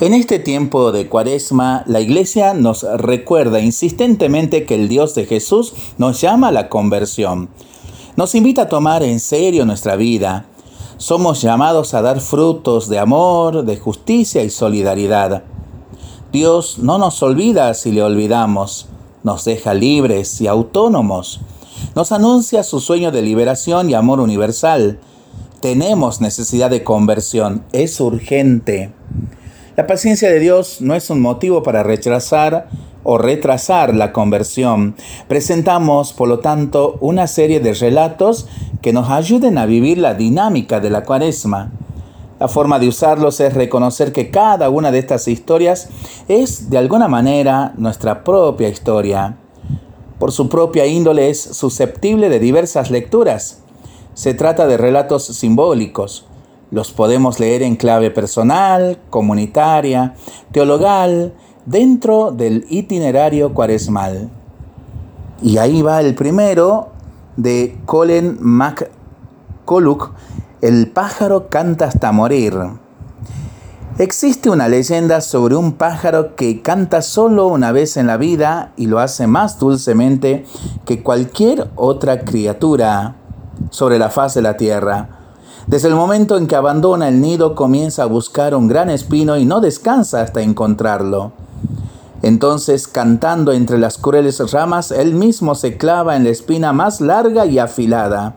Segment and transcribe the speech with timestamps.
[0.00, 5.74] En este tiempo de cuaresma, la iglesia nos recuerda insistentemente que el Dios de Jesús
[5.98, 7.50] nos llama a la conversión.
[8.16, 10.46] Nos invita a tomar en serio nuestra vida.
[10.96, 15.42] Somos llamados a dar frutos de amor, de justicia y solidaridad.
[16.32, 18.88] Dios no nos olvida si le olvidamos,
[19.22, 21.42] nos deja libres y autónomos.
[21.94, 24.98] Nos anuncia su sueño de liberación y amor universal.
[25.60, 28.94] Tenemos necesidad de conversión, es urgente.
[29.76, 32.68] La paciencia de Dios no es un motivo para rechazar
[33.04, 34.96] o retrasar la conversión.
[35.28, 38.48] Presentamos, por lo tanto, una serie de relatos
[38.82, 41.70] que nos ayuden a vivir la dinámica de la cuaresma.
[42.40, 45.88] La forma de usarlos es reconocer que cada una de estas historias
[46.26, 49.36] es, de alguna manera, nuestra propia historia.
[50.18, 53.62] Por su propia índole es susceptible de diversas lecturas.
[54.14, 56.26] Se trata de relatos simbólicos,
[56.70, 60.14] los podemos leer en clave personal, comunitaria,
[60.52, 61.34] teologal,
[61.66, 64.30] dentro del itinerario cuaresmal.
[65.42, 66.88] Y ahí va el primero
[67.36, 70.12] de Colin McCulloch,
[70.60, 72.54] El pájaro canta hasta morir.
[73.98, 78.86] Existe una leyenda sobre un pájaro que canta solo una vez en la vida y
[78.86, 80.44] lo hace más dulcemente
[80.84, 83.16] que cualquier otra criatura
[83.70, 85.19] sobre la faz de la tierra.
[85.66, 89.44] Desde el momento en que abandona el nido comienza a buscar un gran espino y
[89.44, 91.32] no descansa hasta encontrarlo.
[92.22, 97.46] Entonces, cantando entre las crueles ramas, él mismo se clava en la espina más larga
[97.46, 98.34] y afilada,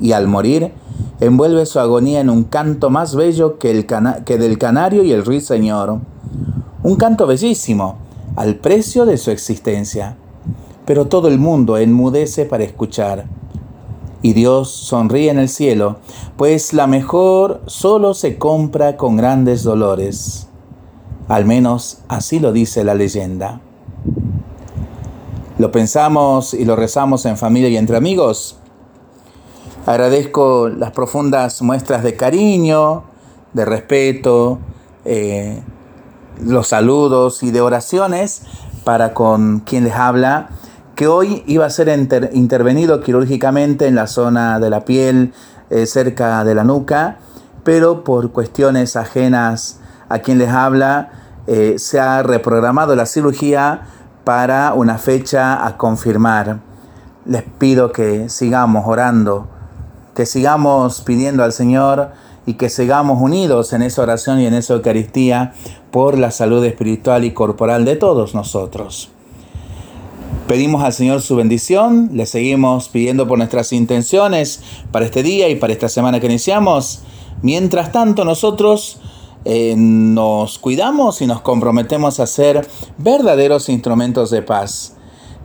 [0.00, 0.72] y al morir,
[1.20, 3.86] envuelve su agonía en un canto más bello que, el
[4.24, 5.98] que del canario y el ruiseñor.
[6.82, 7.98] Un canto bellísimo,
[8.36, 10.16] al precio de su existencia.
[10.86, 13.26] Pero todo el mundo enmudece para escuchar
[14.22, 15.96] y Dios sonríe en el cielo,
[16.36, 20.48] pues la mejor solo se compra con grandes dolores.
[21.28, 23.60] Al menos así lo dice la leyenda.
[25.58, 28.58] Lo pensamos y lo rezamos en familia y entre amigos.
[29.86, 33.04] Agradezco las profundas muestras de cariño,
[33.52, 34.58] de respeto,
[35.04, 35.62] eh,
[36.42, 38.42] los saludos y de oraciones
[38.84, 40.50] para con quien les habla
[41.00, 41.88] que hoy iba a ser
[42.34, 45.32] intervenido quirúrgicamente en la zona de la piel,
[45.70, 47.16] eh, cerca de la nuca,
[47.64, 51.08] pero por cuestiones ajenas a quien les habla,
[51.46, 53.80] eh, se ha reprogramado la cirugía
[54.24, 56.58] para una fecha a confirmar.
[57.24, 59.48] Les pido que sigamos orando,
[60.14, 62.10] que sigamos pidiendo al Señor
[62.44, 65.54] y que sigamos unidos en esa oración y en esa Eucaristía
[65.92, 69.10] por la salud espiritual y corporal de todos nosotros.
[70.50, 75.54] Pedimos al Señor su bendición, le seguimos pidiendo por nuestras intenciones para este día y
[75.54, 77.02] para esta semana que iniciamos.
[77.40, 78.98] Mientras tanto, nosotros
[79.44, 82.66] eh, nos cuidamos y nos comprometemos a ser
[82.98, 84.96] verdaderos instrumentos de paz.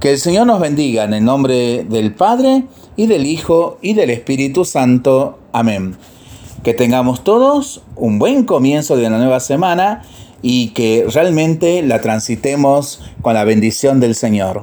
[0.00, 4.10] Que el Señor nos bendiga en el nombre del Padre y del Hijo y del
[4.10, 5.38] Espíritu Santo.
[5.54, 5.96] Amén.
[6.62, 10.02] Que tengamos todos un buen comienzo de una nueva semana
[10.42, 14.58] y que realmente la transitemos con la bendición del Señor.